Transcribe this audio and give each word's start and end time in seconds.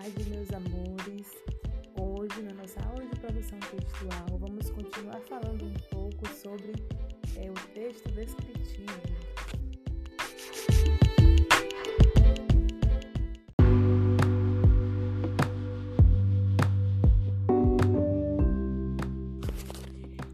tarde, 0.00 0.30
meus 0.30 0.50
amores. 0.52 1.26
Hoje, 2.00 2.40
na 2.42 2.54
nossa 2.54 2.80
aula 2.88 3.04
de 3.04 3.20
produção 3.20 3.58
textual, 3.58 4.38
vamos 4.38 4.70
continuar 4.70 5.20
falando 5.20 5.66
um 5.66 5.74
pouco 5.90 6.26
sobre 6.28 6.72
é, 7.36 7.50
o 7.50 7.54
texto 7.74 8.10
descritivo. 8.12 8.88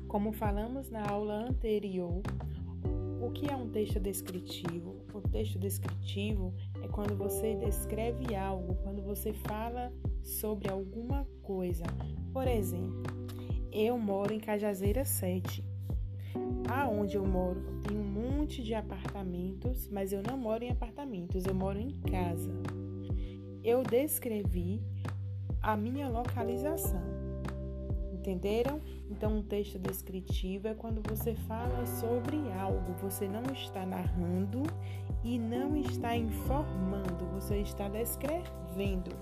Como 0.06 0.32
falamos 0.32 0.90
na 0.90 1.04
aula 1.08 1.48
anterior, 1.48 2.22
o 3.20 3.30
que 3.32 3.50
é 3.50 3.56
um 3.56 3.68
texto 3.68 3.98
descritivo? 3.98 4.94
O 5.12 5.20
texto 5.20 5.58
descritivo 5.58 6.54
é 6.86 6.88
quando 6.88 7.16
você 7.16 7.54
descreve 7.56 8.34
algo, 8.34 8.76
quando 8.76 9.02
você 9.02 9.32
fala 9.32 9.92
sobre 10.22 10.70
alguma 10.70 11.26
coisa. 11.42 11.84
Por 12.32 12.46
exemplo, 12.46 13.02
eu 13.72 13.98
moro 13.98 14.32
em 14.32 14.38
Cajazeira 14.38 15.04
7. 15.04 15.64
Aonde 16.68 17.16
eu 17.16 17.26
moro 17.26 17.60
tem 17.82 17.96
um 17.96 18.04
monte 18.04 18.62
de 18.62 18.74
apartamentos, 18.74 19.88
mas 19.88 20.12
eu 20.12 20.22
não 20.22 20.38
moro 20.38 20.64
em 20.64 20.70
apartamentos, 20.70 21.44
eu 21.44 21.54
moro 21.54 21.78
em 21.78 21.90
casa. 22.02 22.52
Eu 23.64 23.82
descrevi 23.82 24.80
a 25.60 25.76
minha 25.76 26.08
localização. 26.08 27.02
Entenderam? 28.12 28.80
Então, 29.10 29.38
um 29.38 29.42
texto 29.42 29.78
descritivo 29.78 30.68
é 30.68 30.74
quando 30.74 31.00
você 31.08 31.34
fala 31.34 31.86
sobre 31.86 32.36
algo, 32.52 32.92
você 33.00 33.28
não 33.28 33.42
está 33.52 33.86
narrando 33.86 34.62
está 35.96 36.14
informando, 36.14 37.24
você 37.32 37.56
está 37.60 37.88
descrevendo. 37.88 39.16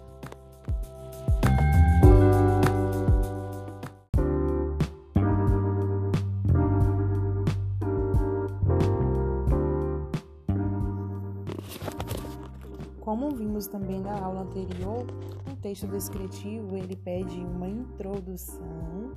Como 13.01 13.31
vimos 13.31 13.69
também 13.69 14.01
na 14.01 14.19
aula 14.19 14.41
anterior, 14.41 15.07
um 15.48 15.55
texto 15.55 15.87
descritivo 15.87 16.77
ele 16.77 16.97
pede 16.97 17.39
uma 17.39 17.69
introdução, 17.69 19.13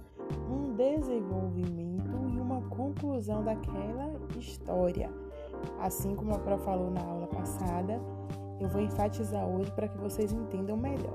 um 0.48 0.76
desenvolvimento 0.76 2.30
e 2.30 2.40
uma 2.40 2.62
conclusão 2.70 3.44
daquela 3.44 4.14
história. 4.38 5.10
Assim 5.80 6.16
como 6.16 6.34
a 6.34 6.40
Pro 6.40 6.58
falou 6.58 6.92
na 6.92 7.02
aula 7.02 7.28
passada, 7.28 8.02
eu 8.60 8.68
vou 8.70 8.82
enfatizar 8.82 9.46
hoje 9.48 9.72
para 9.72 9.88
que 9.88 9.98
vocês 9.98 10.32
entendam 10.32 10.78
melhor. 10.78 11.14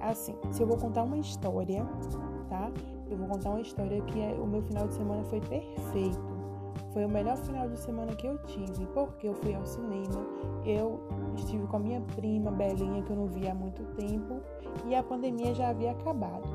Assim, 0.00 0.36
se 0.50 0.62
eu 0.62 0.66
vou 0.66 0.76
contar 0.76 1.02
uma 1.02 1.18
história, 1.18 1.84
tá? 2.48 2.70
Eu 3.08 3.16
vou 3.16 3.28
contar 3.28 3.50
uma 3.50 3.60
história 3.60 4.00
que 4.02 4.20
é, 4.20 4.34
o 4.34 4.46
meu 4.46 4.62
final 4.62 4.86
de 4.86 4.94
semana 4.94 5.24
foi 5.24 5.40
perfeito 5.40 6.36
foi 6.96 7.04
o 7.04 7.10
melhor 7.10 7.36
final 7.36 7.68
de 7.68 7.78
semana 7.78 8.14
que 8.14 8.26
eu 8.26 8.38
tive, 8.44 8.86
porque 8.94 9.28
eu 9.28 9.34
fui 9.34 9.54
ao 9.54 9.66
cinema, 9.66 10.26
eu 10.64 10.98
estive 11.34 11.66
com 11.66 11.76
a 11.76 11.78
minha 11.78 12.00
prima 12.14 12.50
Belinha, 12.50 13.02
que 13.02 13.10
eu 13.10 13.16
não 13.16 13.26
via 13.26 13.52
há 13.52 13.54
muito 13.54 13.84
tempo, 13.96 14.40
e 14.86 14.94
a 14.94 15.02
pandemia 15.02 15.54
já 15.54 15.68
havia 15.68 15.90
acabado. 15.90 16.48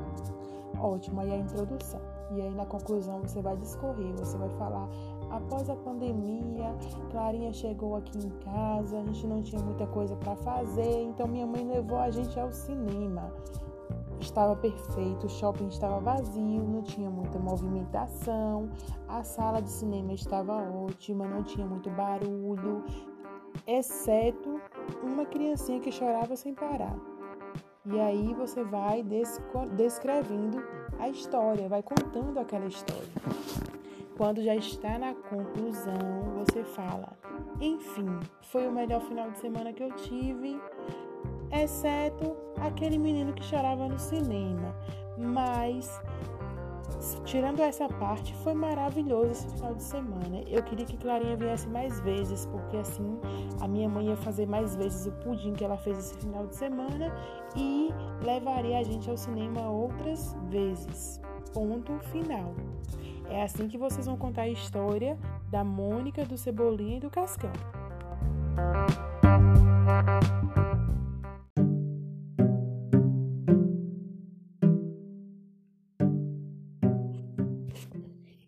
Ótimo, 0.80 1.20
aí 1.20 1.32
a 1.32 1.36
introdução. 1.36 2.00
E 2.32 2.40
aí 2.40 2.52
na 2.56 2.66
conclusão 2.66 3.20
você 3.20 3.40
vai 3.40 3.56
discorrer, 3.56 4.12
você 4.16 4.36
vai 4.36 4.48
falar, 4.50 4.88
após 5.32 5.68
a 5.68 5.74
pandemia, 5.74 6.76
Clarinha 7.10 7.52
chegou 7.52 7.96
aqui 7.96 8.18
em 8.18 8.30
casa, 8.44 9.00
a 9.00 9.04
gente 9.04 9.26
não 9.26 9.42
tinha 9.42 9.62
muita 9.62 9.86
coisa 9.86 10.14
para 10.16 10.36
fazer, 10.36 11.02
então 11.02 11.26
minha 11.26 11.46
mãe 11.46 11.66
levou 11.66 11.98
a 11.98 12.10
gente 12.10 12.38
ao 12.38 12.52
cinema 12.52 13.32
estava 14.22 14.54
perfeito, 14.56 15.26
o 15.26 15.28
shopping 15.28 15.68
estava 15.68 16.00
vazio, 16.00 16.62
não 16.62 16.82
tinha 16.82 17.10
muita 17.10 17.38
movimentação, 17.38 18.70
a 19.08 19.22
sala 19.22 19.60
de 19.60 19.70
cinema 19.70 20.12
estava 20.12 20.52
ótima, 20.52 21.26
não 21.26 21.42
tinha 21.42 21.66
muito 21.66 21.90
barulho, 21.90 22.84
exceto 23.66 24.60
uma 25.02 25.26
criancinha 25.26 25.80
que 25.80 25.90
chorava 25.90 26.36
sem 26.36 26.54
parar. 26.54 26.96
E 27.84 27.98
aí 27.98 28.32
você 28.34 28.62
vai 28.62 29.04
descrevendo 29.74 30.62
a 31.00 31.08
história, 31.08 31.68
vai 31.68 31.82
contando 31.82 32.38
aquela 32.38 32.66
história. 32.66 33.71
Quando 34.16 34.42
já 34.42 34.54
está 34.54 34.98
na 34.98 35.14
conclusão, 35.14 36.34
você 36.36 36.62
fala: 36.64 37.16
enfim, 37.60 38.06
foi 38.42 38.66
o 38.66 38.72
melhor 38.72 39.00
final 39.02 39.30
de 39.30 39.38
semana 39.38 39.72
que 39.72 39.82
eu 39.82 39.92
tive 39.92 40.60
exceto 41.52 42.36
aquele 42.60 42.98
menino 42.98 43.32
que 43.32 43.44
chorava 43.44 43.88
no 43.88 43.98
cinema. 43.98 44.74
Mas, 45.16 46.00
tirando 47.24 47.60
essa 47.60 47.88
parte, 47.88 48.34
foi 48.36 48.54
maravilhoso 48.54 49.32
esse 49.32 49.48
final 49.50 49.74
de 49.74 49.82
semana. 49.82 50.42
Eu 50.46 50.62
queria 50.62 50.86
que 50.86 50.96
Clarinha 50.96 51.36
viesse 51.36 51.68
mais 51.68 52.00
vezes, 52.00 52.46
porque 52.46 52.76
assim 52.78 53.18
a 53.60 53.68
minha 53.68 53.88
mãe 53.88 54.08
ia 54.08 54.16
fazer 54.16 54.46
mais 54.46 54.74
vezes 54.74 55.06
o 55.06 55.12
pudim 55.12 55.52
que 55.52 55.64
ela 55.64 55.76
fez 55.76 55.98
esse 55.98 56.16
final 56.16 56.46
de 56.46 56.56
semana 56.56 57.12
e 57.56 57.90
levaria 58.22 58.78
a 58.78 58.82
gente 58.82 59.08
ao 59.10 59.16
cinema 59.16 59.68
outras 59.68 60.34
vezes. 60.48 61.20
Ponto 61.52 61.98
final. 62.10 62.54
É 63.28 63.42
assim 63.42 63.68
que 63.68 63.78
vocês 63.78 64.06
vão 64.06 64.16
contar 64.16 64.42
a 64.42 64.48
história 64.48 65.18
da 65.50 65.62
Mônica, 65.62 66.24
do 66.24 66.36
Cebolinha 66.36 66.96
e 66.96 67.00
do 67.00 67.10
Cascão. 67.10 67.52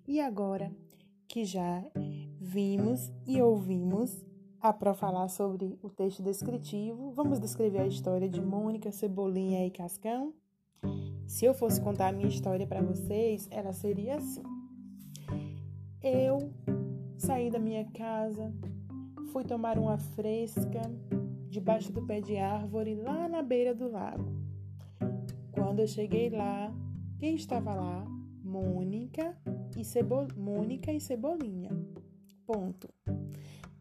E 0.07 0.21
agora 0.21 0.71
que 1.27 1.45
já 1.45 1.83
vimos 2.39 3.13
e 3.27 3.43
ouvimos 3.43 4.25
a 4.61 4.73
Pro 4.73 4.95
falar 4.95 5.29
sobre 5.29 5.79
o 5.83 5.91
texto 5.91 6.23
descritivo, 6.23 7.11
vamos 7.11 7.41
descrever 7.41 7.81
a 7.81 7.87
história 7.87 8.29
de 8.29 8.41
Mônica, 8.41 8.93
Cebolinha 8.93 9.67
e 9.67 9.71
Cascão? 9.71 10.33
Se 11.27 11.45
eu 11.45 11.55
fosse 11.55 11.81
contar 11.81 12.09
a 12.09 12.13
minha 12.13 12.29
história 12.29 12.67
para 12.67 12.83
vocês, 12.83 13.49
ela 13.51 13.73
seria 13.73 14.17
assim. 14.17 14.43
Eu 16.03 16.53
saí 17.17 17.51
da 17.51 17.59
minha 17.59 17.85
casa, 17.87 18.53
fui 19.33 19.45
tomar 19.45 19.79
uma 19.79 19.99
fresca 19.99 20.83
debaixo 21.49 21.93
do 21.93 22.03
pé 22.03 22.21
de 22.21 22.37
árvore 22.37 22.95
lá 22.95 23.29
na 23.29 23.43
beira 23.43 23.75
do 23.75 23.91
lago. 23.91 24.33
Quando 25.53 25.81
eu 25.81 25.87
cheguei 25.87 26.29
lá, 26.31 26.73
quem 27.19 27.35
estava 27.35 27.75
lá? 27.75 28.05
Mônica 28.43 29.37
e. 29.77 30.39
Mônica 30.39 30.93
e 30.93 31.01
Cebolinha. 31.01 31.71
Ponto. 32.47 32.89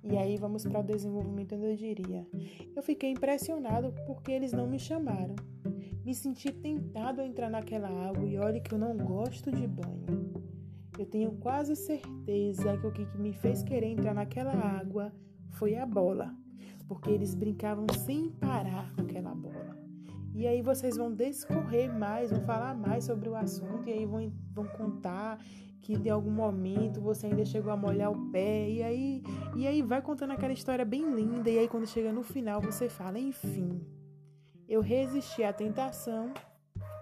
E 0.03 0.17
aí 0.17 0.37
vamos 0.37 0.65
para 0.65 0.79
o 0.79 0.83
desenvolvimento 0.83 1.55
eu 1.55 1.75
diria. 1.75 2.27
Eu 2.75 2.83
fiquei 2.83 3.11
impressionado 3.11 3.93
porque 4.05 4.31
eles 4.31 4.51
não 4.51 4.67
me 4.67 4.77
chamaram. 4.77 5.35
Me 6.05 6.13
senti 6.13 6.51
tentado 6.51 7.21
a 7.21 7.25
entrar 7.25 7.49
naquela 7.49 7.87
água 7.87 8.25
e 8.25 8.37
olhe 8.37 8.59
que 8.59 8.73
eu 8.73 8.77
não 8.77 8.97
gosto 8.97 9.49
de 9.49 9.65
banho. 9.65 10.33
Eu 10.99 11.05
tenho 11.05 11.31
quase 11.33 11.77
certeza 11.77 12.77
que 12.77 12.85
o 12.85 12.91
que 12.91 13.07
me 13.17 13.31
fez 13.31 13.63
querer 13.63 13.87
entrar 13.87 14.13
naquela 14.13 14.53
água 14.53 15.13
foi 15.51 15.75
a 15.77 15.85
bola, 15.85 16.35
porque 16.89 17.09
eles 17.09 17.33
brincavam 17.33 17.85
sem 18.05 18.29
parar 18.31 18.93
com 18.93 19.01
aquela 19.03 19.33
bola. 19.33 19.77
E 20.35 20.45
aí 20.45 20.61
vocês 20.61 20.97
vão 20.97 21.13
discorrer 21.13 21.91
mais, 21.91 22.31
vão 22.31 22.41
falar 22.41 22.75
mais 22.75 23.05
sobre 23.05 23.29
o 23.29 23.35
assunto, 23.35 23.87
e 23.87 23.93
aí 23.93 24.05
vão, 24.05 24.29
vão 24.51 24.65
contar 24.65 25.39
que 25.79 25.95
de 25.95 26.09
algum 26.09 26.31
momento 26.31 26.99
você 26.99 27.27
ainda 27.27 27.45
chegou 27.45 27.71
a 27.71 27.77
molhar 27.77 28.11
o 28.11 28.29
pé, 28.29 28.69
e 28.69 28.83
aí, 28.83 29.23
e 29.55 29.65
aí 29.65 29.81
vai 29.81 30.01
contando 30.01 30.31
aquela 30.31 30.51
história 30.51 30.83
bem 30.83 31.13
linda, 31.15 31.49
e 31.49 31.59
aí 31.59 31.67
quando 31.67 31.87
chega 31.87 32.11
no 32.11 32.23
final 32.23 32.59
você 32.59 32.89
fala, 32.89 33.17
enfim, 33.19 33.79
eu 34.67 34.81
resisti 34.81 35.43
à 35.43 35.51
tentação, 35.51 36.33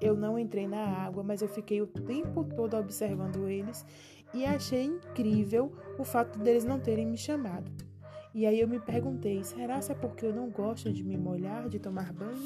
eu 0.01 0.15
não 0.15 0.37
entrei 0.37 0.67
na 0.67 0.83
água, 0.83 1.23
mas 1.23 1.41
eu 1.41 1.47
fiquei 1.47 1.81
o 1.81 1.87
tempo 1.87 2.43
todo 2.43 2.75
observando 2.77 3.47
eles 3.47 3.85
e 4.33 4.45
achei 4.45 4.83
incrível 4.83 5.71
o 5.97 6.03
fato 6.03 6.39
deles 6.39 6.63
não 6.63 6.79
terem 6.79 7.05
me 7.05 7.17
chamado. 7.17 7.71
E 8.33 8.45
aí 8.45 8.59
eu 8.59 8.67
me 8.67 8.79
perguntei, 8.79 9.43
será 9.43 9.79
que 9.79 9.91
é 9.91 9.95
porque 9.95 10.25
eu 10.25 10.33
não 10.33 10.49
gosto 10.49 10.91
de 10.91 11.03
me 11.03 11.17
molhar, 11.17 11.67
de 11.67 11.79
tomar 11.79 12.13
banho? 12.13 12.45